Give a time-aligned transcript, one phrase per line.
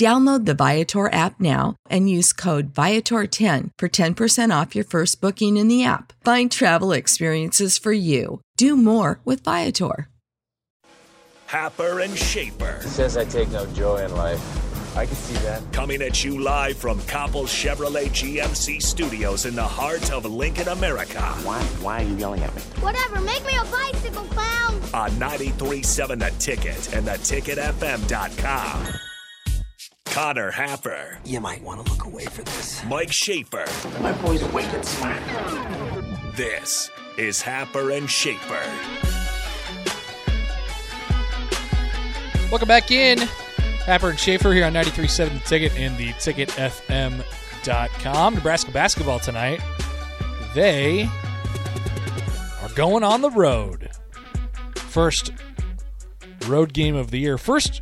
[0.00, 5.58] Download the Viator app now and use code Viator10 for 10% off your first booking
[5.58, 6.14] in the app.
[6.24, 8.40] Find travel experiences for you.
[8.56, 10.08] Do more with Viator.
[11.48, 14.40] Happer and Schaefer Says I take no joy in life.
[14.96, 15.70] I can see that.
[15.70, 21.20] coming at you live from Copple Chevrolet GMC studios in the heart of Lincoln, America
[21.44, 21.62] Why?
[21.82, 22.62] Why are you yelling at me?
[22.80, 24.80] Whatever, make me a bicycle clown.
[24.94, 29.00] on 93.7 The Ticket and theticketfm.com.
[30.10, 32.84] Connor Happer, You might want to look away for this.
[32.84, 33.64] Mike Schaefer.
[34.00, 35.22] My boy's wicked smart.
[36.34, 38.60] This is Happer and Schaefer.
[42.50, 43.18] Welcome back in.
[43.86, 47.24] Happer and Schaefer here on 93.7 The Ticket and the ticketfm.com.
[48.34, 49.60] Nebraska basketball tonight.
[50.54, 51.08] They
[52.62, 53.90] are going on the road.
[54.74, 55.30] First
[56.48, 57.38] road game of the year.
[57.38, 57.80] First,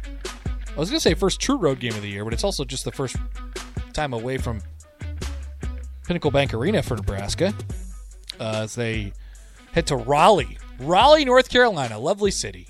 [0.79, 2.65] I was going to say first true road game of the year, but it's also
[2.65, 3.17] just the first
[3.93, 4.61] time away from
[6.07, 7.53] Pinnacle Bank Arena for Nebraska
[8.39, 9.13] uh, as they
[9.73, 10.57] head to Raleigh.
[10.79, 11.99] Raleigh, North Carolina.
[11.99, 12.69] Lovely city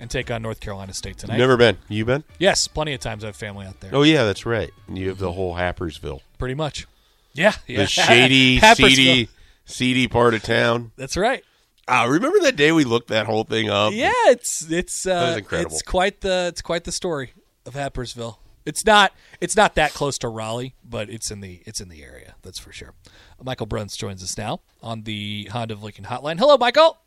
[0.00, 1.36] and take on North Carolina State tonight.
[1.36, 1.76] Never been.
[1.90, 2.24] You been?
[2.38, 3.90] Yes, plenty of times I have family out there.
[3.92, 4.70] Oh yeah, that's right.
[4.88, 6.86] You have the whole Happersville, Pretty much.
[7.34, 7.80] Yeah, yeah.
[7.80, 9.28] the shady, seedy,
[9.66, 10.92] seedy part of town.
[10.96, 11.44] That's right.
[11.86, 13.92] Ah, remember that day we looked that whole thing up?
[13.92, 15.72] Yeah, it's it's uh, was incredible.
[15.72, 17.32] it's quite the it's quite the story
[17.66, 18.38] of Happersville.
[18.64, 22.02] It's not it's not that close to Raleigh, but it's in the it's in the
[22.02, 22.36] area.
[22.42, 22.94] That's for sure.
[23.42, 26.38] Michael Bruntz joins us now on the Honda of Lincoln hotline.
[26.38, 26.98] Hello, Michael.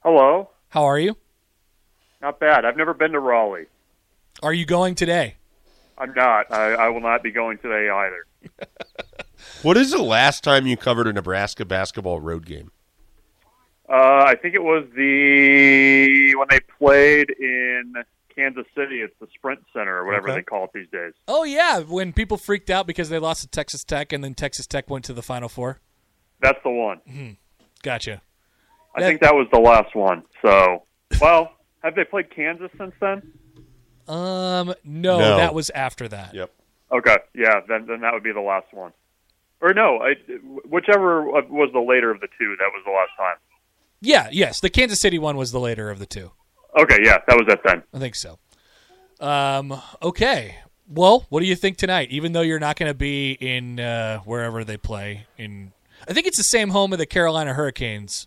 [0.00, 0.50] Hello.
[0.68, 1.16] How are you?
[2.20, 2.64] Not bad.
[2.64, 3.66] I've never been to Raleigh.
[4.42, 5.36] Are you going today?
[5.96, 6.52] I'm not.
[6.52, 8.26] I, I will not be going today either.
[9.62, 12.70] What is the last time you covered a Nebraska basketball road game?
[13.92, 17.92] Uh, I think it was the when they played in
[18.34, 19.00] Kansas City.
[19.02, 20.38] It's the Sprint Center or whatever Okay.
[20.38, 21.12] they call it these days.
[21.28, 24.66] Oh yeah, when people freaked out because they lost to Texas Tech and then Texas
[24.66, 25.80] Tech went to the Final Four.
[26.40, 27.36] That's the one.
[27.82, 28.22] Gotcha.
[28.94, 30.22] I That- think that was the last one.
[30.44, 30.84] So,
[31.20, 31.52] well,
[31.82, 33.22] have they played Kansas since then?
[34.08, 35.36] Um, no, No.
[35.36, 36.34] that was after that.
[36.34, 36.50] Yep.
[36.92, 38.92] Okay, yeah, then then that would be the last one.
[39.60, 40.14] Or no, I,
[40.68, 42.56] whichever was the later of the two.
[42.58, 43.36] That was the last time.
[44.02, 46.32] Yeah, yes, the Kansas City one was the later of the two.
[46.78, 47.84] Okay, yeah, that was that then.
[47.94, 48.38] I think so.
[49.20, 50.56] Um, okay.
[50.88, 52.08] Well, what do you think tonight?
[52.10, 55.72] Even though you're not going to be in uh, wherever they play in,
[56.08, 58.26] I think it's the same home of the Carolina Hurricanes.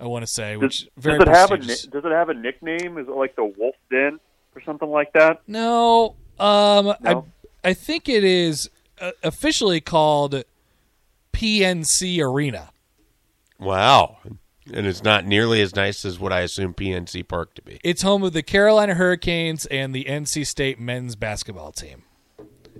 [0.00, 2.34] I want to say, which Does, very does it have a does it have a
[2.34, 2.98] nickname?
[2.98, 4.20] Is it like the Wolf Den
[4.54, 5.40] or something like that?
[5.48, 7.26] No, um, No?
[7.64, 10.44] I I think it is uh, officially called
[11.32, 12.70] PNC Arena.
[13.58, 14.18] Wow.
[14.72, 17.80] And it's not nearly as nice as what I assume PNC Park to be.
[17.82, 22.02] It's home of the Carolina Hurricanes and the NC State men's basketball team.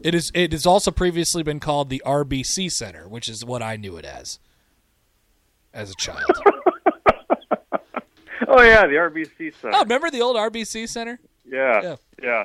[0.02, 0.30] It is.
[0.34, 4.04] It has also previously been called the RBC Center, which is what I knew it
[4.04, 4.38] as
[5.74, 6.30] as a child.
[8.50, 9.76] Oh yeah, the RBC Center.
[9.76, 11.20] oh, remember the old RBC Center?
[11.44, 11.96] yeah, yeah.
[12.22, 12.44] yeah,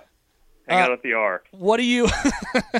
[0.68, 1.44] Hang Uh, out at the R.
[1.51, 2.07] What are you?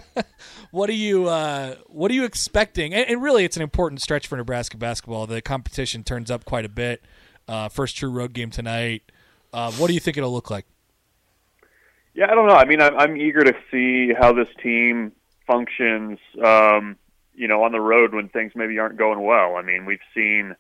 [0.72, 1.28] what are you?
[1.28, 2.94] Uh, what are you expecting?
[2.94, 5.28] And, and really, it's an important stretch for Nebraska basketball.
[5.28, 7.04] The competition turns up quite a bit.
[7.48, 9.04] Uh, first true road game tonight.
[9.52, 10.66] Uh, what do you think it'll look like?
[12.14, 12.56] Yeah, I don't know.
[12.56, 15.12] I mean, I'm, I'm eager to see how this team
[15.46, 16.20] functions.
[16.44, 16.98] Um,
[17.36, 19.56] you know, on the road when things maybe aren't going well.
[19.56, 20.56] I mean, we've seen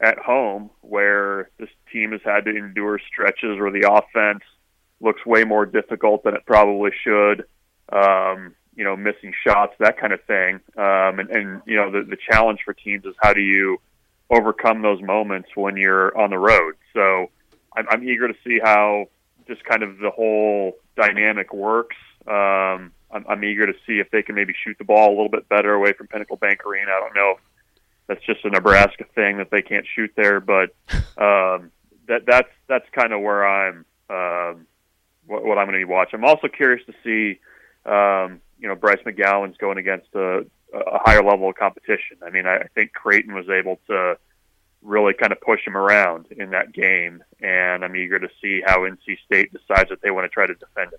[0.00, 4.42] at home where this team has had to endure stretches where the offense
[5.02, 7.44] looks way more difficult than it probably should.
[7.90, 10.54] Um, you know, missing shots, that kind of thing.
[10.76, 13.78] Um, and, and you know, the the challenge for teams is how do you
[14.30, 16.74] overcome those moments when you're on the road.
[16.94, 17.30] So
[17.76, 19.08] I'm, I'm eager to see how
[19.46, 21.96] just kind of the whole dynamic works.
[22.26, 25.28] Um, I'm, I'm eager to see if they can maybe shoot the ball a little
[25.28, 26.92] bit better away from Pinnacle Bank Arena.
[26.92, 27.40] I don't know if
[28.06, 30.74] that's just a Nebraska thing that they can't shoot there, but
[31.18, 31.70] um,
[32.08, 34.66] that that's that's kind of where I'm um,
[35.32, 36.18] what, what I'm going to be watching.
[36.18, 37.40] I'm also curious to see
[37.90, 42.18] um, you know Bryce McGowens going against a, a higher level of competition.
[42.24, 44.18] I mean, I, think Creighton was able to
[44.82, 48.80] really kind of push him around in that game, and I'm eager to see how
[48.80, 50.98] NC State decides that they want to try to defend him.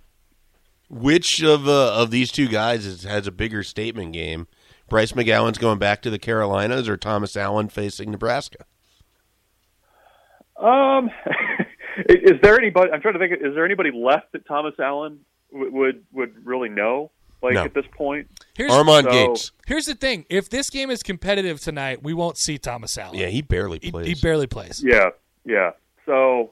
[0.90, 4.48] Which of uh, of these two guys is, has a bigger statement game?
[4.90, 8.66] Bryce McGowens going back to the Carolinas or Thomas Allen facing Nebraska?
[10.58, 11.10] Um,
[12.10, 12.92] is there anybody?
[12.92, 13.34] I'm trying to think.
[13.34, 15.20] Is there anybody left that Thomas Allen
[15.52, 17.12] w- would would really know?
[17.42, 17.64] Like No.
[17.66, 19.52] at this point, Here's, Armand So- Gates.
[19.68, 23.18] here's the thing: if this game is competitive tonight, we won't see Thomas Allen.
[23.20, 24.08] Yeah, he barely plays.
[24.08, 24.82] he barely plays.
[24.82, 25.10] yeah,
[25.46, 25.72] yeah.
[26.06, 26.52] So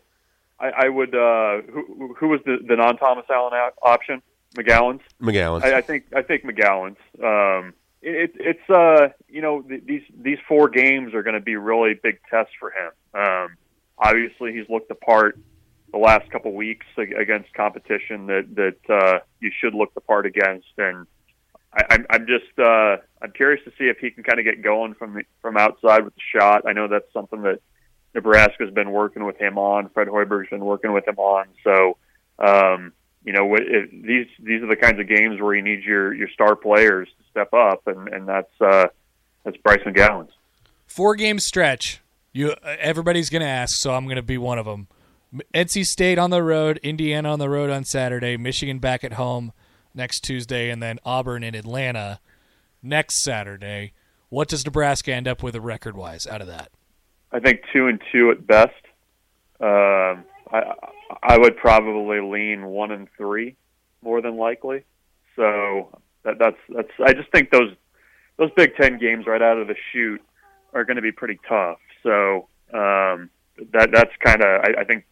[0.60, 1.16] I, I would.
[1.16, 4.22] Uh, who who was the, the non Thomas Allen out option?
[4.58, 5.00] McGowan's.
[5.22, 5.64] McGowens.
[5.64, 6.98] I, I think I think McGowens.
[7.24, 11.56] Um, it, it's uh, you know th- these these four games are going to be
[11.56, 12.92] really big tests for him.
[13.14, 13.56] Um,
[14.02, 15.38] obviously, he's looked the part
[15.92, 20.68] the last couple weeks against competition that that uh, you should look the part against,
[20.78, 21.06] and
[21.74, 24.62] I, I'm I'm just uh, I'm curious to see if he can kind of get
[24.62, 26.64] going from the, from outside with the shot.
[26.68, 27.60] I know that's something that
[28.14, 29.90] Nebraska's been working with him on.
[29.90, 31.46] Fred Hoiberg's been working with him on.
[31.64, 31.98] So.
[32.40, 32.94] Um,
[33.24, 36.28] you know, if these these are the kinds of games where you need your your
[36.30, 38.88] star players to step up, and and that's uh,
[39.44, 40.30] that's Bryce McGowens.
[40.88, 42.01] Four game stretch.
[42.34, 44.88] You everybody's going to ask, so I'm going to be one of them.
[45.54, 49.54] NC State on the road, Indiana on the road on Saturday, Michigan back at home
[49.94, 52.20] next Tuesday, and then Auburn in Atlanta
[52.82, 53.94] next Saturday.
[54.30, 56.70] What does Nebraska end up with a record wise out of that?
[57.32, 58.74] I think two and two at best.
[59.60, 60.74] Um, I
[61.22, 63.56] I would probably lean one and three
[64.02, 64.84] more than likely.
[65.36, 66.92] So that, that's that's.
[67.06, 67.74] I just think those
[68.38, 70.22] those Big Ten games right out of the chute
[70.74, 71.78] are going to be pretty tough.
[72.04, 73.30] So um,
[73.74, 74.62] that that's kind of.
[74.64, 75.06] I, I think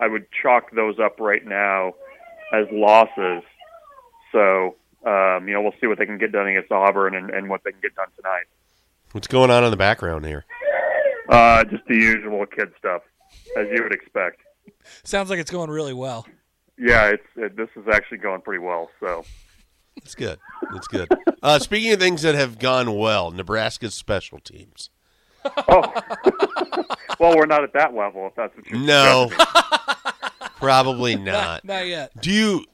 [0.00, 1.94] I would chalk those up right now
[2.52, 3.42] as losses.
[4.32, 4.76] So
[5.06, 7.62] um, you know we'll see what they can get done against Auburn and, and what
[7.64, 8.46] they can get done tonight.
[9.12, 10.44] What's going on in the background here?
[11.28, 13.02] Uh, just the usual kid stuff,
[13.56, 14.40] as you would expect.
[15.04, 16.26] Sounds like it's going really well.
[16.76, 18.90] Yeah, it's it, this is actually going pretty well.
[19.00, 19.24] So
[19.96, 20.38] That's good.
[20.72, 21.08] That's good.
[21.42, 24.90] Uh, speaking of things that have gone well, Nebraska's special teams.
[25.68, 25.92] Oh,
[27.20, 28.26] well, we're not at that level.
[28.26, 30.48] If that's what you're No, suggesting.
[30.56, 31.64] probably not.
[31.64, 32.12] Not yet.
[32.20, 32.64] Do you?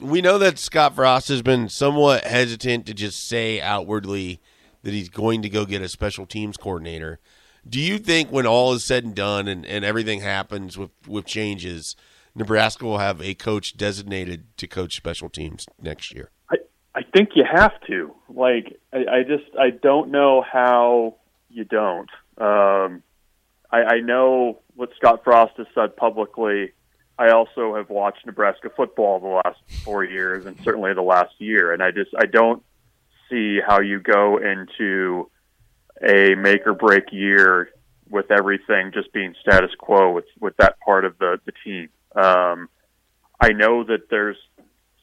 [0.00, 4.40] We know that Scott Frost has been somewhat hesitant to just say outwardly
[4.82, 7.20] that he's going to go get a special teams coordinator.
[7.68, 11.26] Do you think when all is said and done and, and everything happens with, with
[11.26, 11.96] changes,
[12.34, 16.30] Nebraska will have a coach designated to coach special teams next year?
[16.50, 16.56] I
[16.94, 18.14] I think you have to.
[18.30, 21.16] Like, I, I just I don't know how
[21.50, 22.10] you don't.
[22.38, 23.02] Um,
[23.70, 26.72] I, I know what Scott Frost has said publicly.
[27.18, 31.72] I also have watched Nebraska football the last four years, and certainly the last year,
[31.72, 32.62] and I just I don't
[33.28, 35.30] see how you go into
[36.02, 37.70] a make or break year
[38.08, 41.90] with everything just being status quo with with that part of the the team.
[42.16, 42.68] Um,
[43.40, 44.38] I know that there's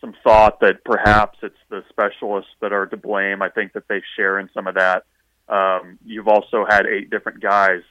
[0.02, 3.42] some thought that perhaps it's the specialists that are to blame.
[3.42, 5.04] I think that they share in some of that.
[5.50, 7.82] Um, you've also had eight different guys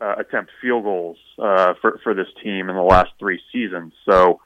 [0.00, 3.92] uh, attempt field goals uh, for for this team in the last three seasons.
[4.08, 4.40] So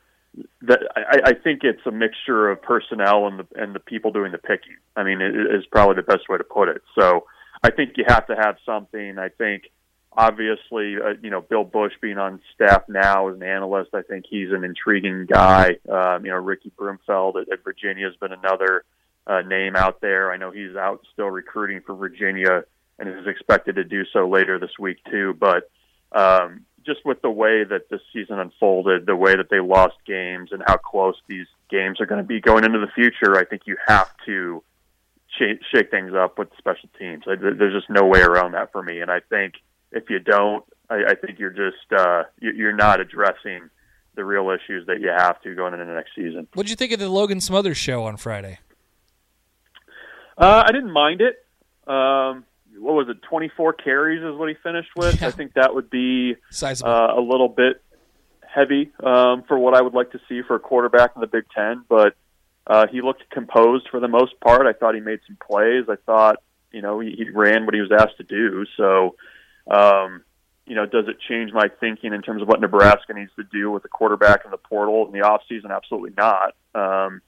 [0.62, 4.32] that I, I think it's a mixture of personnel and the and the people doing
[4.32, 4.76] the picking.
[4.96, 6.82] I mean, it is probably the best way to put it.
[6.98, 7.24] So
[7.62, 9.18] I think you have to have something.
[9.18, 9.64] I think
[10.12, 14.24] obviously, uh, you know, Bill Bush being on staff now as an analyst, I think
[14.28, 15.76] he's an intriguing guy.
[15.88, 18.84] Um, you know, Ricky Brumfield at, at Virginia has been another
[19.30, 20.32] uh, name out there.
[20.32, 22.64] I know he's out still recruiting for Virginia
[22.98, 25.34] and is expected to do so later this week too.
[25.38, 25.70] But
[26.12, 30.50] um, just with the way that this season unfolded, the way that they lost games,
[30.52, 33.62] and how close these games are going to be going into the future, I think
[33.66, 34.62] you have to
[35.38, 37.22] sh- shake things up with special teams.
[37.28, 39.00] I, there's just no way around that for me.
[39.00, 39.54] And I think
[39.92, 43.70] if you don't, I, I think you're just uh, you- you're not addressing
[44.16, 46.48] the real issues that you have to going into the next season.
[46.54, 48.58] What'd you think of the Logan Smothers show on Friday?
[50.40, 51.44] Uh, I didn't mind it.
[51.86, 52.44] Um,
[52.78, 53.20] what was it?
[53.28, 55.20] 24 carries is what he finished with.
[55.20, 55.28] Yeah.
[55.28, 57.82] I think that would be uh, a little bit
[58.40, 61.44] heavy um, for what I would like to see for a quarterback in the Big
[61.54, 62.16] Ten, but
[62.66, 64.66] uh, he looked composed for the most part.
[64.66, 65.84] I thought he made some plays.
[65.88, 66.36] I thought
[66.72, 68.64] you know he, he ran what he was asked to do.
[68.76, 69.16] So,
[69.70, 70.22] um,
[70.66, 73.70] you know, does it change my thinking in terms of what Nebraska needs to do
[73.70, 75.70] with the quarterback in the portal in the off season?
[75.70, 76.54] Absolutely not.
[76.74, 77.22] Um,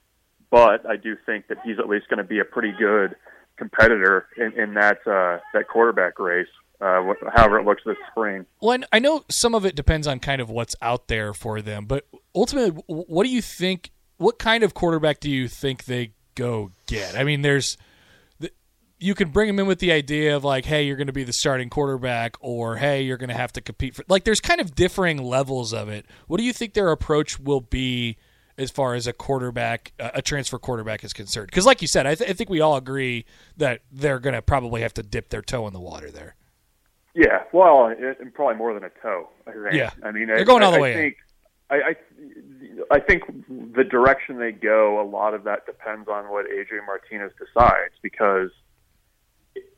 [0.53, 3.15] but I do think that he's at least going to be a pretty good
[3.57, 6.47] competitor in, in that uh, that quarterback race.
[6.79, 7.01] Uh,
[7.33, 8.45] however it looks this spring.
[8.61, 11.85] Well, I know some of it depends on kind of what's out there for them,
[11.85, 12.05] but
[12.35, 13.89] ultimately, what do you think?
[14.17, 17.17] What kind of quarterback do you think they go get?
[17.17, 17.75] I mean, there's
[18.99, 21.23] you can bring them in with the idea of like, hey, you're going to be
[21.23, 24.03] the starting quarterback, or hey, you're going to have to compete for.
[24.07, 26.05] Like, there's kind of differing levels of it.
[26.27, 28.17] What do you think their approach will be
[28.57, 31.47] as far as a quarterback, uh, a transfer quarterback is concerned?
[31.47, 33.25] Because, like you said, I, th- I think we all agree
[33.57, 36.35] that they're going to probably have to dip their toe in the water there.
[37.15, 39.29] Yeah, well, and probably more than a toe.
[39.45, 39.51] I.
[39.71, 40.93] Yeah, I mean, they're going I, all the way.
[40.95, 41.15] Think,
[41.69, 41.95] I, I,
[42.91, 43.23] I think
[43.75, 48.49] the direction they go, a lot of that depends on what Adrian Martinez decides because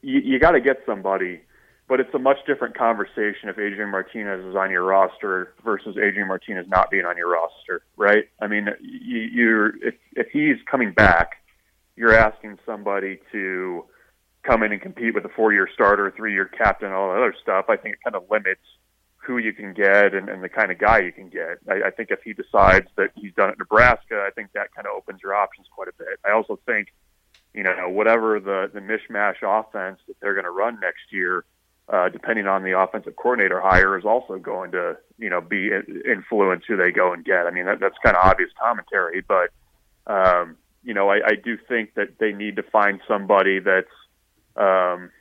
[0.01, 1.41] you, you got to get somebody,
[1.87, 6.27] but it's a much different conversation if Adrian Martinez is on your roster versus Adrian
[6.27, 8.25] Martinez not being on your roster, right?
[8.41, 11.43] I mean, you, you're if if he's coming back,
[11.95, 13.85] you're asking somebody to
[14.43, 17.65] come in and compete with a four-year starter, three-year captain, all that other stuff.
[17.69, 18.61] I think it kind of limits
[19.17, 21.57] who you can get and, and the kind of guy you can get.
[21.67, 24.85] I, I think if he decides that he's done at Nebraska, I think that kind
[24.85, 26.19] of opens your options quite a bit.
[26.23, 26.89] I also think
[27.55, 31.45] you know, whatever the, the mishmash offense that they're going to run next year,
[31.89, 35.69] uh, depending on the offensive coordinator hire, is also going to, you know, be
[36.09, 37.45] influence who they go and get.
[37.45, 39.49] I mean, that, that's kind of obvious commentary, but,
[40.07, 43.87] um, you know, I, I do think that they need to find somebody that's,
[44.55, 45.11] um,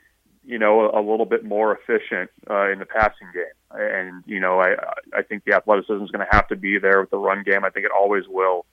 [0.47, 3.45] you know, a, a little bit more efficient uh, in the passing game.
[3.71, 4.75] And, you know, I,
[5.17, 7.65] I think the athleticism is going to have to be there with the run game.
[7.65, 8.67] I think it always will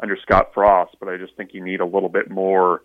[0.00, 2.82] under Scott Frost, but I just think you need a little bit more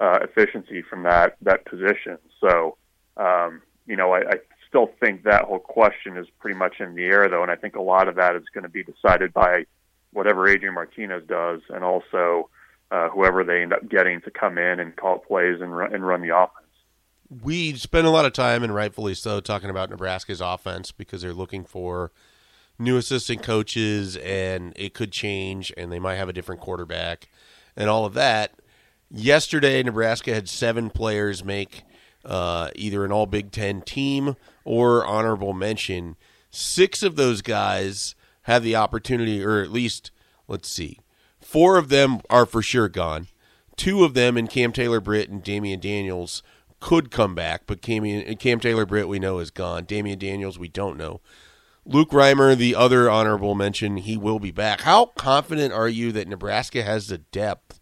[0.00, 2.18] uh, efficiency from that that position.
[2.40, 2.76] So,
[3.16, 4.34] um, you know, I, I
[4.68, 7.74] still think that whole question is pretty much in the air, though, and I think
[7.74, 9.64] a lot of that is going to be decided by
[10.12, 12.50] whatever Adrian Martinez does, and also
[12.90, 16.06] uh, whoever they end up getting to come in and call plays and run, and
[16.06, 16.66] run the offense.
[17.42, 21.32] We spend a lot of time, and rightfully so, talking about Nebraska's offense because they're
[21.32, 22.12] looking for
[22.78, 27.28] new assistant coaches, and it could change, and they might have a different quarterback,
[27.76, 28.54] and all of that.
[29.10, 31.82] Yesterday, Nebraska had seven players make
[32.24, 36.16] uh, either an All Big Ten team or honorable mention.
[36.50, 40.10] Six of those guys have the opportunity, or at least,
[40.46, 40.98] let's see,
[41.40, 43.28] four of them are for sure gone.
[43.76, 46.42] Two of them, in Cam Taylor Britt and Damion Daniels,
[46.80, 49.84] could come back, but Cam, Cam Taylor Britt we know is gone.
[49.84, 51.20] Damion Daniels we don't know.
[51.84, 54.82] Luke Reimer, the other honorable mention, he will be back.
[54.82, 57.80] How confident are you that Nebraska has the depth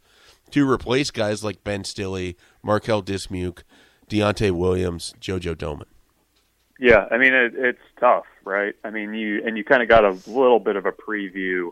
[0.50, 3.62] to replace guys like Ben Stille, Marquel Dismuke,
[4.08, 5.86] Deontay Williams, JoJo Domann?
[6.78, 8.74] Yeah, I mean it, it's tough, right?
[8.84, 11.70] I mean you and you kind of got a little bit of a preview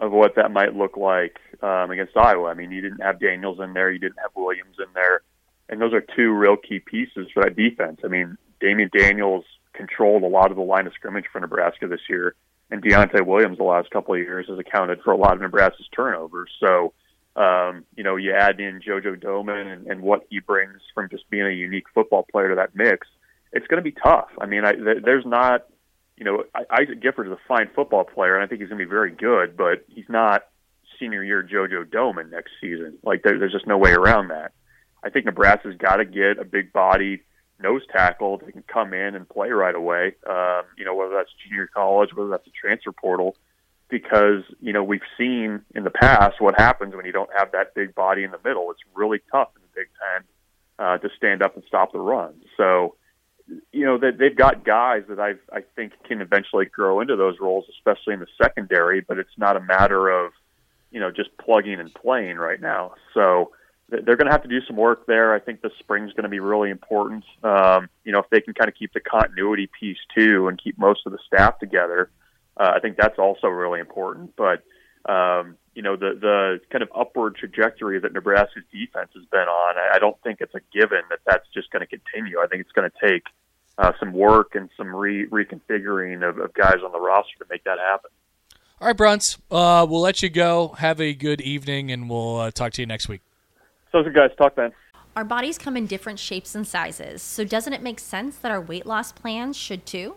[0.00, 2.48] of what that might look like um, against Iowa.
[2.48, 5.22] I mean you didn't have Daniels in there, you didn't have Williams in there,
[5.68, 8.00] and those are two real key pieces for that defense.
[8.04, 12.08] I mean Damion Daniels controlled a lot of the line of scrimmage for Nebraska this
[12.08, 12.34] year,
[12.70, 15.88] and Deontay Williams the last couple of years has accounted for a lot of Nebraska's
[15.94, 16.50] turnovers.
[16.58, 16.92] So
[17.36, 21.28] um, you know, you add in JoJo Domann and, and what he brings from just
[21.30, 23.06] being a unique football player to that mix,
[23.52, 24.28] it's going to be tough.
[24.40, 25.66] I mean, I, th- there's not,
[26.16, 28.84] you know, Isaac Gifford is a fine football player, and I think he's going to
[28.84, 30.44] be very good, but he's not
[30.98, 32.98] senior year JoJo Domann next season.
[33.02, 34.52] Like, there, there's just no way around that.
[35.02, 37.22] I think Nebraska's got to get a big body
[37.60, 40.14] nose tackle that can come in and play right away.
[40.28, 43.36] Um, you know, whether that's junior college, whether that's a transfer portal
[43.92, 47.74] because you know we've seen in the past what happens when you don't have that
[47.74, 48.70] big body in the middle.
[48.70, 50.24] It's really tough in the Big Ten
[50.84, 52.34] uh, to stand up and stop the run.
[52.56, 52.96] So
[53.70, 57.36] you know that they've got guys that I I think can eventually grow into those
[57.38, 59.02] roles, especially in the secondary.
[59.02, 60.32] But it's not a matter of
[60.90, 62.94] you know just plugging and playing right now.
[63.12, 63.52] So
[63.90, 65.34] they're going to have to do some work there.
[65.34, 67.24] I think the spring's going to be really important.
[67.42, 70.78] Um, you know, if they can kind of keep the continuity piece too and keep
[70.78, 72.08] most of the staff together,
[72.56, 74.34] uh, I think that's also really important.
[74.36, 74.62] But
[75.10, 79.76] um, you know, the the kind of upward trajectory that Nebraska's defense has been on,
[79.76, 82.38] I, I don't think it's a given that that's just going to continue.
[82.38, 83.24] I think it's going to take
[83.78, 87.64] uh, some work and some re- reconfiguring of, of guys on the roster to make
[87.64, 88.10] that happen.
[88.80, 90.74] All right, Bruntz, uh, we'll let you go.
[90.78, 93.22] Have a good evening, and we'll uh, talk to you next week.
[93.92, 94.30] So, good guys.
[94.36, 94.72] Talk then.
[95.14, 98.60] Our bodies come in different shapes and sizes, so doesn't it make sense that our
[98.60, 100.16] weight loss plans should too?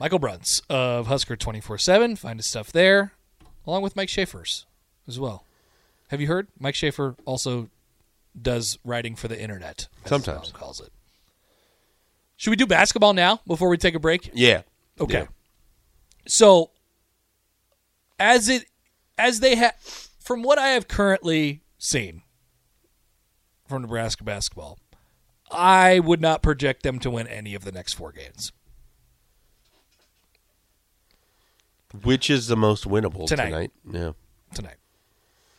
[0.00, 2.16] Michael Bruntz of Husker 24 7.
[2.16, 3.12] Find his stuff there,
[3.66, 4.64] along with Mike Schaefer's
[5.06, 5.44] as well.
[6.08, 6.48] Have you heard?
[6.58, 7.68] Mike Schaefer also
[8.40, 9.88] does writing for the internet.
[10.06, 10.52] Sometimes.
[10.52, 10.88] calls it.
[12.36, 14.30] Should we do basketball now before we take a break?
[14.32, 14.62] Yeah.
[14.98, 15.18] Okay.
[15.18, 15.26] Yeah.
[16.26, 16.70] So
[18.18, 18.64] as it
[19.18, 19.74] as they have
[20.18, 22.22] from what I have currently seen
[23.68, 24.78] from Nebraska basketball,
[25.50, 28.52] I would not project them to win any of the next four games.
[32.04, 33.46] Which is the most winnable Tonight.
[33.46, 33.70] tonight?
[33.92, 34.12] Yeah.
[34.54, 34.76] tonight.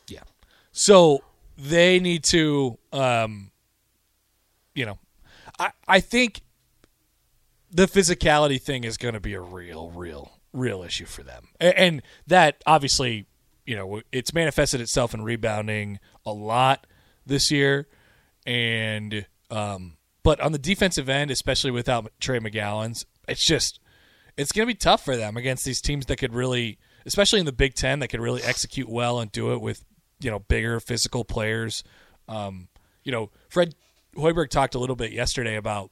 [0.07, 0.21] Yeah.
[0.71, 1.23] So
[1.57, 3.51] they need to um
[4.73, 4.97] you know
[5.59, 6.41] I I think
[7.69, 11.47] the physicality thing is going to be a real real real issue for them.
[11.59, 13.25] A- And that obviously,
[13.65, 16.87] you know, it's manifested itself in rebounding a lot
[17.25, 17.87] this year
[18.45, 23.79] and um but on the defensive end, especially without Trey McGowens, it's just
[24.41, 27.45] it's going to be tough for them against these teams that could really, especially in
[27.45, 29.85] the Big Ten, that could really execute well and do it with
[30.19, 31.83] you know bigger physical players.
[32.27, 32.67] Um,
[33.03, 33.75] you know, Fred
[34.15, 35.91] Hoiberg talked a little bit yesterday about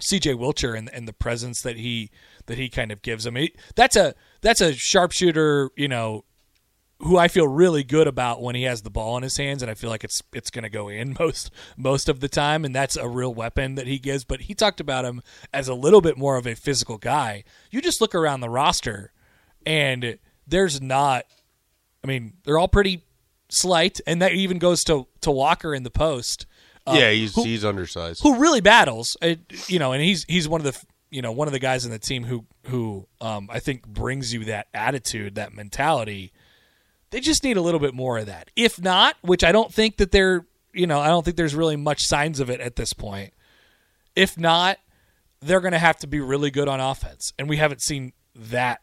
[0.00, 2.10] CJ Wilcher and, and the presence that he
[2.46, 3.24] that he kind of gives.
[3.24, 6.24] He, that's a that's a sharpshooter, you know,
[7.02, 9.70] who I feel really good about when he has the ball in his hands, and
[9.70, 12.74] I feel like it's it's going to go in most most of the time, and
[12.74, 14.24] that's a real weapon that he gives.
[14.24, 15.20] But he talked about him
[15.52, 17.44] as a little bit more of a physical guy.
[17.70, 19.12] You just look around the roster,
[19.66, 21.24] and there's not.
[22.04, 23.04] I mean, they're all pretty
[23.48, 26.46] slight, and that even goes to to Walker in the post.
[26.86, 28.22] uh, yeah, he's who- he's undersized.
[28.22, 29.16] who really battles.
[29.22, 29.34] uh,
[29.68, 31.90] you know, and he's he's one of the you know one of the guys in
[31.90, 36.32] the team who who um, I think brings you that attitude, that mentality.
[37.12, 38.50] They just need a little bit more of that.
[38.56, 41.76] If not, which I don't think that they're you know I don't think there's really
[41.76, 43.34] much signs of it at this point.
[44.16, 44.78] If not,
[45.40, 48.80] they're going to have to be really good on offense, and we haven't seen that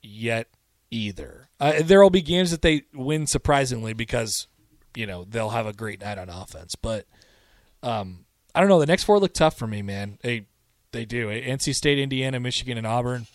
[0.00, 0.46] yet
[0.92, 1.48] either.
[1.58, 4.46] Uh, there will be games that they win surprisingly because
[4.94, 7.04] you know they'll have a great night on offense, but
[7.82, 8.78] um, I don't know.
[8.78, 10.18] The next four look tough for me, man.
[10.22, 10.46] They
[10.92, 11.28] they do.
[11.28, 13.26] NC State, Indiana, Michigan, and Auburn.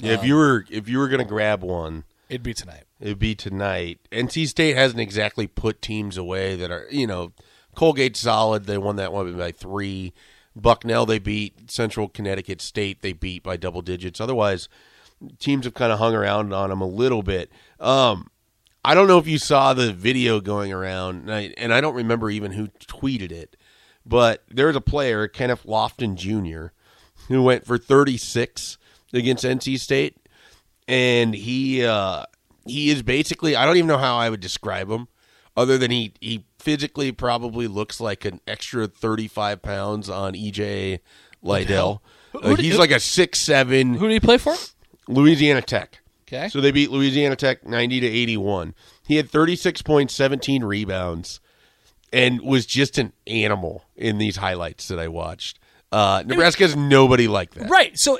[0.00, 2.84] Yeah, if you were if you were gonna grab one, It'd be tonight.
[3.04, 4.00] It'd be tonight.
[4.10, 7.32] NC State hasn't exactly put teams away that are you know
[7.74, 8.64] Colgate solid.
[8.64, 10.12] They won that one by three.
[10.56, 11.70] Bucknell they beat.
[11.70, 14.20] Central Connecticut State they beat by double digits.
[14.20, 14.68] Otherwise,
[15.38, 17.52] teams have kind of hung around on them a little bit.
[17.78, 18.30] Um,
[18.84, 21.94] I don't know if you saw the video going around, and I, and I don't
[21.94, 23.56] remember even who tweeted it,
[24.04, 26.72] but there's a player, Kenneth Lofton Jr.,
[27.28, 28.76] who went for 36
[29.14, 30.18] against NC State,
[30.86, 32.26] and he uh,
[32.66, 35.08] he is basically I don't even know how I would describe him,
[35.56, 41.00] other than he he physically probably looks like an extra 35 pounds on EJ
[41.42, 42.02] Liddell.
[42.32, 44.54] Who- Uh, who did- he's who- like a six seven Who did he play for?
[45.06, 46.00] Louisiana Tech.
[46.26, 46.48] Okay.
[46.48, 48.74] So they beat Louisiana Tech 90 to 81.
[49.06, 51.38] He had 36 points, 17 rebounds,
[52.12, 55.58] and was just an animal in these highlights that I watched.
[55.94, 57.70] Uh, Nebraska has nobody like that.
[57.70, 57.92] Right.
[57.96, 58.18] So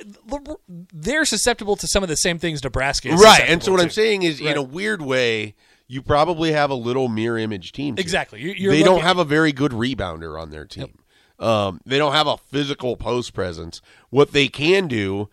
[0.92, 3.20] they're susceptible to some of the same things Nebraska is.
[3.20, 3.42] Right.
[3.48, 5.56] And so what I'm saying is, in a weird way,
[5.88, 7.96] you probably have a little mirror image team.
[7.98, 8.40] Exactly.
[8.40, 10.98] You- you're they don't have a very good rebounder on their team.
[11.40, 13.80] Um, they don't have a physical post presence.
[14.10, 15.28] What they can do,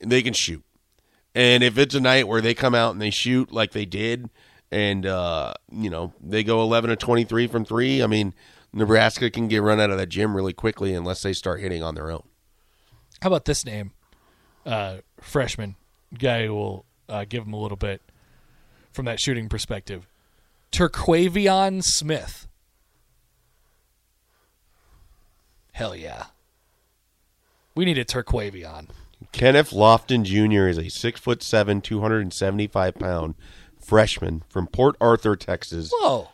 [0.00, 0.64] they can shoot.
[1.32, 4.28] And if it's a night where they come out and they shoot like they did,
[4.72, 8.34] and uh, you know they go 11 to 23 from three, I mean
[8.72, 11.94] Nebraska can get run out of that gym really quickly unless they start hitting on
[11.94, 12.22] their own.
[13.20, 13.92] How about this name?
[14.64, 15.76] Uh, freshman
[16.18, 18.00] guy who will uh, give him a little bit
[18.92, 20.06] from that shooting perspective.
[20.70, 22.48] Terquavion Smith.
[25.72, 26.26] Hell yeah.
[27.74, 28.88] We need a Terquavion.
[29.32, 30.68] Kenneth Lofton Jr.
[30.68, 33.34] is a six foot seven, two hundred and seventy five pound
[33.78, 35.90] freshman from Port Arthur, Texas.
[35.92, 36.28] Whoa.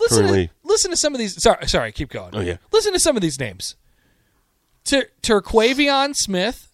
[0.00, 1.40] Listen Currently- to, listen to some of these.
[1.42, 2.30] Sorry, sorry, keep going.
[2.34, 2.56] Oh, yeah.
[2.72, 3.76] Listen to some of these names.
[4.84, 6.70] Tur- Terquavion Smith,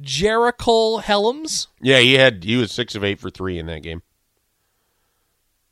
[0.00, 1.66] Jericole Hellems.
[1.80, 4.02] Yeah, he had he was six of eight for three in that game.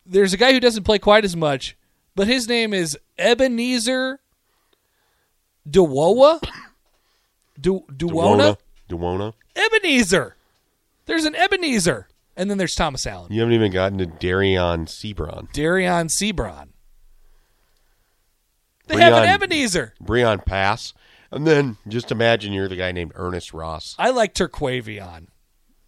[0.07, 1.77] There's a guy who doesn't play quite as much,
[2.15, 4.21] but his name is Ebenezer
[5.69, 6.41] Dowuona.
[7.61, 8.57] Du- Dowuona?
[8.89, 9.35] Dowuona.
[9.57, 10.35] Ebenezer.
[11.07, 12.09] There's an Ebenezer.
[12.37, 13.33] And then there's Thomas Allen.
[13.33, 15.53] You haven't even gotten to Dereon Seabron.
[15.53, 16.69] Dereon Seabron.
[18.87, 19.95] They have an Ebenezer.
[20.03, 20.93] Breon Pass.
[21.31, 23.95] And then just imagine you're the guy named Ernest Ross.
[23.99, 25.29] I like Terquavion.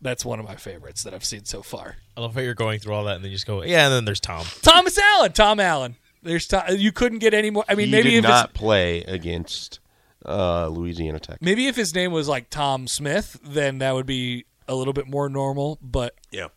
[0.00, 1.96] That's one of my favorites that I've seen so far.
[2.16, 3.94] I love how you're going through all that and then you just go, yeah, and
[3.94, 4.44] then there's Tom.
[4.62, 5.32] Thomas Allen.
[5.32, 5.96] Tom Allen.
[6.22, 7.64] There's Tom, you couldn't get any more.
[7.68, 9.78] I mean, he maybe did if not it's, play against
[10.24, 11.38] uh, Louisiana Tech.
[11.40, 15.07] maybe if his name was like Tom Smith, then that would be a little bit
[15.09, 15.79] more normal.
[15.83, 16.48] But Yeah.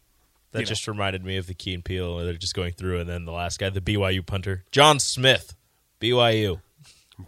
[0.51, 0.69] That You know.
[0.69, 3.31] just reminded me of the Key and Peele they're just going through and then the
[3.31, 5.55] last guy, the BYU punter, John Smith,
[5.99, 6.61] BYU.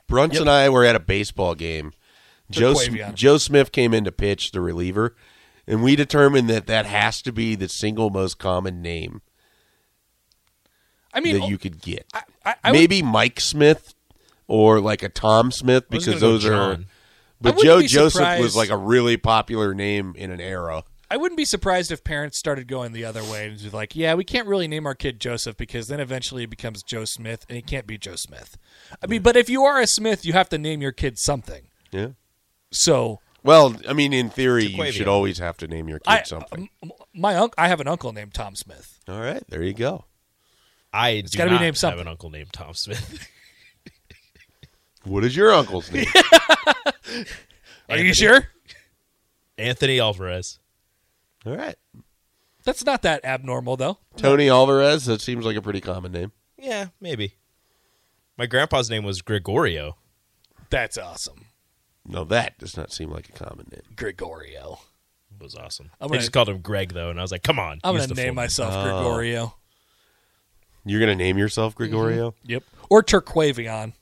[0.09, 1.93] Bruntz and I were at a baseball game.
[2.49, 3.13] Joe, Terquavion.
[3.13, 5.15] Joe Smith came in to pitch the reliever,
[5.67, 9.21] and we determined that that has to be the single most common name
[11.13, 12.05] I mean, that oh, you could get.
[12.13, 13.93] I, I, I would- Maybe Mike Smith
[14.47, 16.79] or like a Tom Smith because gonna go those are.
[17.43, 17.53] John.
[17.53, 20.83] But Joe Joseph was like a really popular name in an era.
[21.09, 24.13] I wouldn't be surprised if parents started going the other way and was like, "Yeah,
[24.13, 27.57] we can't really name our kid Joseph because then eventually he becomes Joe Smith, and
[27.57, 28.57] he can't be Joe Smith."
[29.03, 31.63] I mean, but if you are a Smith, you have to name your kid something.
[31.91, 32.11] Yeah.
[32.71, 36.23] So Well, I mean, in theory, you should always have to name your kid I,
[36.23, 36.69] something.
[36.81, 38.99] m- my uncle, I have an uncle named Tom Smith.
[39.09, 40.05] All right, there you go.
[40.93, 43.27] I do gotta be not named have an uncle named Tom Smith.
[45.03, 46.05] What is your uncle's name?
[47.89, 48.47] Are you sure?
[49.57, 50.59] Anthony Alvarez.
[51.45, 51.75] All right,
[52.63, 53.97] That's not that abnormal, though.
[54.15, 55.05] Tony Alvarez.
[55.05, 56.31] That seems like a pretty common name.
[56.57, 57.33] Yeah, maybe.
[58.37, 59.97] My grandpa's name was Gregorio.
[60.69, 61.45] That's awesome,
[62.05, 63.81] No, that does not seem like a common name.
[63.95, 64.79] Gregorio.
[65.39, 65.89] It was awesome.
[65.99, 67.95] I'm they gonna- just called him Greg though, and I was like, "Come on!" I'm
[67.95, 68.35] use gonna the name full name.
[68.35, 68.83] myself Oh.
[68.83, 69.55] Gregorio.
[70.85, 72.31] You're gonna name yourself Gregorio?
[72.31, 72.51] Mm-hmm.
[72.51, 73.93] Yep, or Terquavion.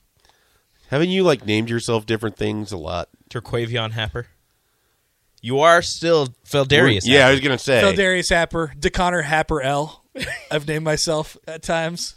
[0.89, 3.09] Haven't you like named yourself different things a lot?
[3.29, 4.27] Terquavion Happer.
[5.41, 7.01] You are still Feldarius.
[7.05, 7.79] Yeah, I was gonna say.
[7.79, 10.03] Phil Darius Happer, DeConnor Happer L.
[10.51, 12.15] I've named myself at times.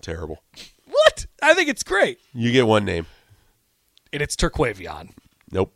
[0.00, 0.42] Terrible.
[0.86, 1.26] What?
[1.42, 2.18] I think it's great.
[2.32, 3.06] You get one name.
[4.12, 5.10] And it's Terquavion.
[5.50, 5.74] Nope.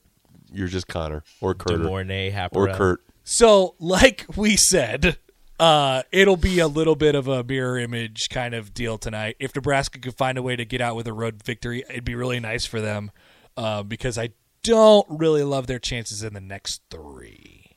[0.53, 2.59] You're just Connor or Kurt Demornay Happer.
[2.59, 3.01] or Kurt.
[3.25, 5.19] So, like we said,
[5.59, 9.37] uh, it'll be a little bit of a mirror image kind of deal tonight.
[9.39, 12.15] If Nebraska could find a way to get out with a road victory, it'd be
[12.15, 13.11] really nice for them
[13.57, 14.31] uh, because I
[14.63, 17.77] don't really love their chances in the next three.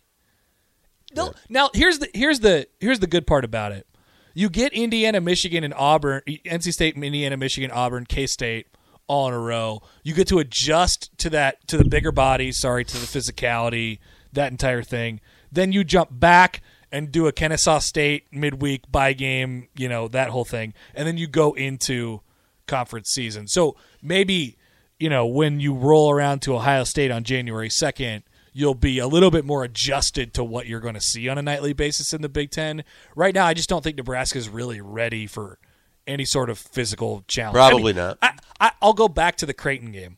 [1.49, 3.85] Now, here's the here's the here's the good part about it.
[4.33, 8.67] You get Indiana, Michigan, and Auburn, NC State, Indiana, Michigan, Auburn, K State
[9.07, 9.81] all in a row.
[10.03, 13.99] You get to adjust to that to the bigger body, sorry, to the physicality,
[14.31, 15.19] that entire thing.
[15.51, 20.29] Then you jump back and do a Kennesaw State midweek bye game, you know, that
[20.29, 20.73] whole thing.
[20.93, 22.21] And then you go into
[22.67, 23.47] conference season.
[23.47, 24.57] So maybe,
[24.99, 28.23] you know, when you roll around to Ohio State on January 2nd,
[28.53, 31.41] you'll be a little bit more adjusted to what you're going to see on a
[31.41, 32.83] nightly basis in the Big Ten.
[33.15, 35.59] Right now, I just don't think Nebraska's really ready for
[36.05, 37.55] any sort of physical challenge.
[37.55, 38.17] Probably I mean, not.
[38.21, 40.17] I, I, I'll go back to the Creighton game,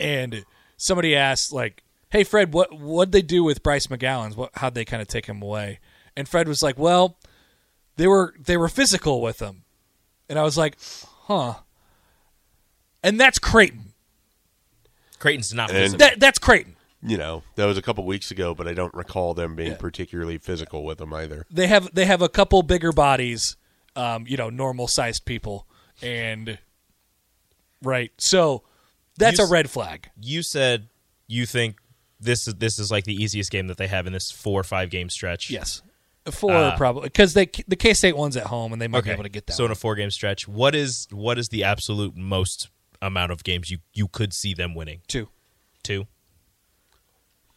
[0.00, 0.44] and
[0.76, 4.36] somebody asked like, "Hey Fred, what what'd they do with Bryce McGowens?
[4.36, 5.80] What how'd they kind of take him away?"
[6.16, 7.18] And Fred was like, "Well,
[7.96, 9.64] they were they were physical with him,"
[10.28, 10.76] and I was like,
[11.24, 11.54] "Huh."
[13.02, 13.92] And that's Creighton.
[15.18, 15.98] Creighton's not And- physical.
[16.06, 16.76] That that's Creighton.
[17.02, 20.38] you know, that was a couple weeks ago, but I don't recall them being particularly
[20.38, 21.46] physical with them either.
[21.50, 23.56] They have they have a couple bigger bodies,
[23.94, 25.66] um, you know, normal sized people,
[26.02, 26.58] and
[27.82, 28.10] right.
[28.18, 28.64] So
[29.18, 30.10] that's You a s- red flag.
[30.20, 30.88] You said
[31.28, 31.76] you think
[32.20, 34.64] this is this is like the easiest game that they have in this four or
[34.64, 35.50] five game stretch.
[35.50, 35.82] Yes,
[36.30, 39.10] four Uh, probably because they the K State one's at home and they might be
[39.10, 39.52] able to get that.
[39.54, 42.68] So in a four game stretch, what is what is the absolute most
[43.02, 45.02] amount of games you you could see them winning?
[45.06, 45.28] Two.
[45.82, 46.06] Two.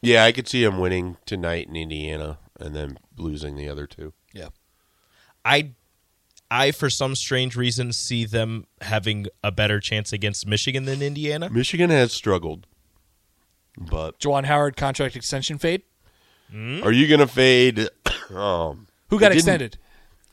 [0.01, 4.13] Yeah, I could see them winning tonight in Indiana and then losing the other two.
[4.33, 4.49] yeah.
[5.45, 5.71] I
[6.51, 11.49] I for some strange reason see them having a better chance against Michigan than Indiana.
[11.49, 12.67] Michigan has struggled,
[13.77, 15.83] but Juwan Howard contract extension fade.
[16.53, 17.79] are you going to fade?
[18.35, 19.77] um, Who it got didn't- extended?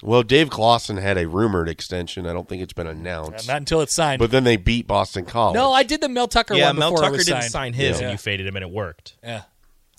[0.03, 2.27] Well, Dave Clawson had a rumored extension.
[2.27, 3.49] I don't think it's been announced.
[3.49, 4.19] Not until it's signed.
[4.19, 5.55] But then they beat Boston College.
[5.55, 7.53] no, I did the Mel Tucker yeah, one Mel before it Tucker was didn't signed.
[7.53, 8.05] sign his, Yeah.
[8.05, 9.17] and you faded him, and it worked.
[9.25, 9.43] Yeah.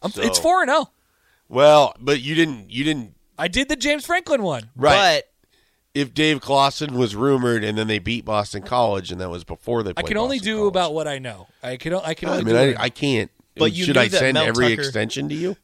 [0.03, 0.91] I'm- So- it's four and zero.
[1.49, 2.69] Well, but you didn't.
[2.69, 3.15] You didn't.
[3.39, 4.69] I did the James Franklin one.
[4.75, 5.23] Right.
[5.97, 9.83] If Dave Clawson was rumored and then they beat Boston College and that was before
[9.83, 10.69] they I can only Boston do College.
[10.71, 11.47] about what I know.
[11.63, 11.93] I can.
[11.93, 12.59] o- I can I only mean, do.
[12.59, 13.31] I, I, I can't.
[13.55, 15.57] But you should knew I that send Mel every Tucker- extension to you?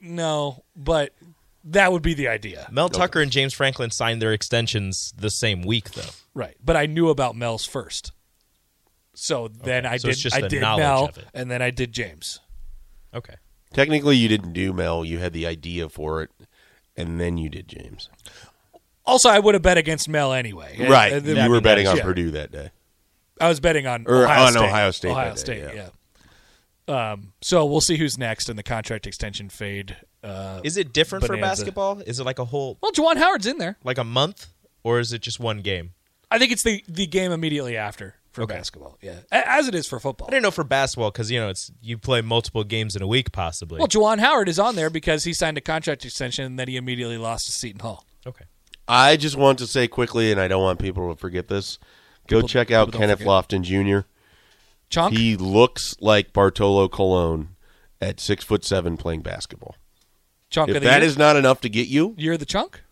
[0.00, 1.12] no, but
[1.64, 2.68] that would be the idea.
[2.70, 6.10] Mel Tucker and James Franklin signed their extensions the same week, though.
[6.32, 6.56] Right.
[6.64, 8.12] But I knew about Mel's first.
[9.14, 11.24] So then I so did it's just I the did knowledge Mel of it.
[11.34, 12.40] and then I did James.
[13.12, 13.34] Okay.
[13.74, 15.04] Technically, you didn't do Mel.
[15.04, 16.30] You had the idea for it,
[16.96, 18.08] and then you did James.
[19.10, 20.76] Also, I would have bet against Mel anyway.
[20.78, 21.12] And- right.
[21.12, 22.02] and you then- were betting on yeah.
[22.02, 22.70] Purdue that day.
[23.40, 24.62] I was betting on Or Ohio on State.
[24.64, 25.88] Ohio State Ohio that day, State, yeah.
[26.88, 27.12] yeah.
[27.12, 29.96] Um, so we'll see who's next in the contract extension fade.
[30.22, 32.00] Uh, Is it different for basketball?
[32.00, 33.78] Is it like a whole well, Juwan Howard's in there.
[33.84, 34.48] like a month,
[34.82, 35.92] or is it just one game?
[36.30, 38.98] I think it's the the game immediately after for basketball.
[39.00, 40.26] Yeah, as it is for football.
[40.28, 43.06] I didn't know for basketball because you know it's you play multiple games in a
[43.06, 43.78] week possibly.
[43.78, 46.76] Well, Juwan Howard is on there because he signed a contract extension and then he
[46.76, 48.04] immediately lost to Seton Hall.
[48.26, 48.44] okay.
[48.90, 51.78] I just want to say quickly, and I don't want people to forget this.
[52.26, 53.28] Go People- check out Kenneth forget.
[53.48, 54.06] Lofton Jr.
[54.88, 55.16] Chunk.
[55.16, 57.56] He looks like Bartolo Colon
[58.00, 59.76] at six foot seven playing basketball.
[60.50, 61.08] chunk If of the that year.
[61.08, 62.82] is not enough to get you, You're the chunk.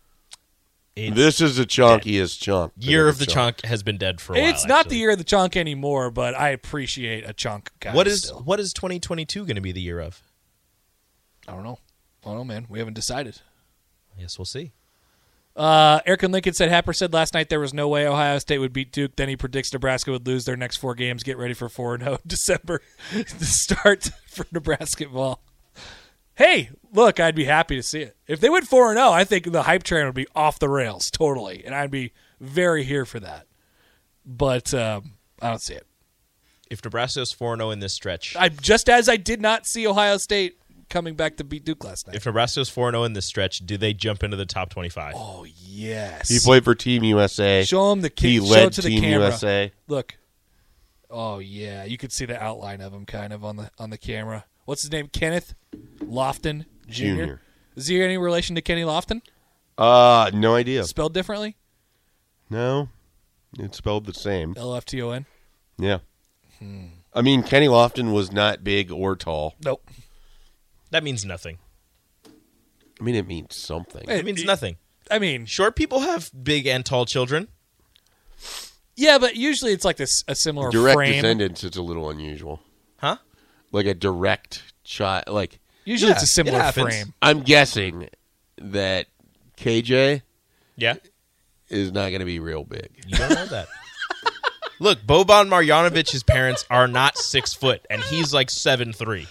[0.95, 2.73] It's- this is the chunkiest chunk.
[2.77, 4.49] Year of the chunk has been dead for a while.
[4.49, 4.89] It's not actually.
[4.91, 7.71] the year of the chunk anymore, but I appreciate a chunk.
[7.81, 8.39] Guy What is still.
[8.43, 10.21] what is 2022 going to be the year of?
[11.47, 11.79] I don't know.
[12.23, 12.65] I don't know, man.
[12.69, 13.41] We haven't decided.
[14.17, 14.71] I guess we'll see.
[15.55, 18.59] Uh, Eric and Lincoln said Happer said last night there was no way Ohio State
[18.59, 19.15] would beat Duke.
[19.15, 21.23] Then he predicts Nebraska would lose their next four games.
[21.23, 22.81] Get ready for four and zero December
[23.11, 25.43] to start for Nebraska ball.
[26.35, 28.15] Hey, look, I'd be happy to see it.
[28.25, 30.69] If they went four and zero, I think the hype train would be off the
[30.69, 33.47] rails totally, and I'd be very here for that.
[34.25, 35.85] But um, I don't see it.
[36.69, 39.87] If Nebraska is 4 0 in this stretch, I just as I did not see
[39.87, 40.59] Ohio State
[40.89, 42.15] coming back to beat Duke last night.
[42.15, 45.13] if Nebraska is 4 0 in this stretch, do they jump into the top 25?
[45.15, 47.63] oh yes, He played for Team USA.
[47.63, 49.27] Show him the He ki- show led it to the camera.
[49.27, 49.71] USA.
[49.87, 50.15] Look.
[51.09, 53.97] Oh yeah, you could see the outline of him kind of on the on the
[53.97, 54.45] camera.
[54.65, 55.07] What's his name?
[55.07, 55.55] Kenneth
[55.99, 56.91] Lofton Jr.
[56.93, 57.41] Junior.
[57.75, 59.21] Is he any relation to Kenny Lofton?
[59.77, 60.83] Uh, no idea.
[60.83, 61.55] Spelled differently?
[62.49, 62.89] No,
[63.57, 64.53] it's spelled the same.
[64.57, 65.25] L F T O N.
[65.79, 65.99] Yeah.
[67.13, 69.55] I mean, Kenny Lofton was not big or tall.
[69.63, 69.81] Nope.
[70.91, 71.57] That means nothing.
[72.99, 74.03] I mean, it means something.
[74.07, 74.77] Hey, It means it- nothing.
[75.11, 77.47] I mean, Short people have big and tall children.
[78.95, 81.13] yeah, but usually it's like this a similar direct frame.
[81.13, 82.59] descendants, it's a little unusual.
[82.97, 83.17] Huh?
[83.71, 85.25] Like a direct child.
[85.27, 86.85] Like Usually it's Yeah, a similar it happens.
[86.87, 87.13] frame.
[87.21, 88.09] I'm guessing
[88.57, 89.07] that
[89.57, 90.21] KJ
[90.75, 90.95] Yeah.
[91.69, 92.89] is not going to be real big.
[93.07, 93.67] You don't know that.
[94.81, 99.27] Look, Boban Marjanovich's parents are not six foot, and he's like seven three.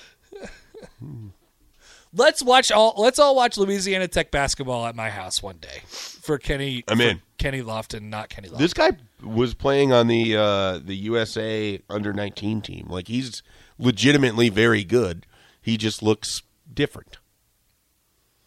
[2.15, 2.95] Let's watch all.
[2.97, 6.85] Let's all watch Louisiana Tech basketball at my house one day for Kenny.
[6.87, 7.23] For in.
[7.37, 8.59] Kenny Lofton, not Kenny Lofton.
[8.59, 8.93] This guy
[9.23, 12.87] was playing on the uh, the USA under 19 team.
[12.89, 13.43] Like he's
[13.79, 15.27] legitimately very good.
[15.61, 16.43] He just looks
[16.73, 17.19] different.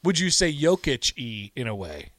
[0.03, 2.09] Would you say Jokic e in a way?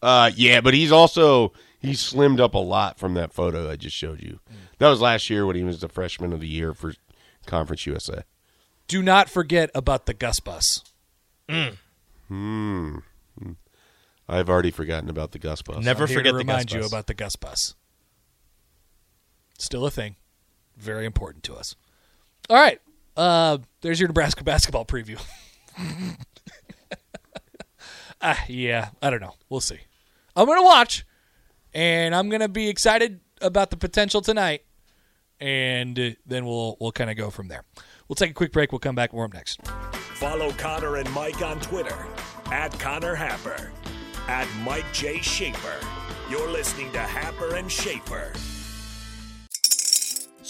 [0.00, 3.96] Uh, yeah, but he's also he's slimmed up a lot from that photo I just
[3.96, 4.40] showed you.
[4.78, 6.94] That was last year when he was the freshman of the year for
[7.46, 8.22] Conference USA.
[8.88, 10.82] Do not forget about the Gus Bus.
[11.48, 12.98] Hmm.
[14.28, 15.84] I've already forgotten about the Gus bus.
[15.84, 16.90] Never I'm forget to the remind Gus you Bus.
[16.90, 17.74] about the Gus Bus.
[19.58, 20.16] Still a thing,
[20.76, 21.76] very important to us.
[22.48, 22.80] All right,
[23.16, 25.20] uh, there's your Nebraska basketball preview.
[28.24, 29.34] Ah, yeah, I don't know.
[29.48, 29.80] We'll see.
[30.36, 31.04] I'm gonna watch,
[31.74, 34.62] and I'm gonna be excited about the potential tonight,
[35.40, 37.64] and uh, then we'll we'll kind of go from there.
[37.74, 38.70] We'll We'll take a quick break.
[38.70, 39.12] We'll come back.
[39.12, 39.58] Warm next.
[40.22, 42.06] Follow Connor and Mike on Twitter
[42.52, 43.72] at Connor Happer,
[44.28, 45.20] at Mike J.
[45.20, 45.84] Schaefer.
[46.30, 48.32] You're listening to Happer and Schaefer.